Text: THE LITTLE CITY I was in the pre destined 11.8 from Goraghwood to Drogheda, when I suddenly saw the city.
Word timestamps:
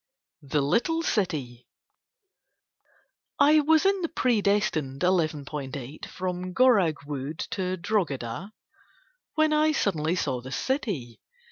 THE 0.41 0.61
LITTLE 0.63 1.03
CITY 1.03 1.67
I 3.39 3.59
was 3.59 3.85
in 3.85 4.01
the 4.01 4.09
pre 4.09 4.41
destined 4.41 5.01
11.8 5.03 6.07
from 6.07 6.53
Goraghwood 6.55 7.37
to 7.51 7.77
Drogheda, 7.77 8.51
when 9.35 9.53
I 9.53 9.71
suddenly 9.71 10.15
saw 10.15 10.41
the 10.41 10.51
city. 10.51 11.21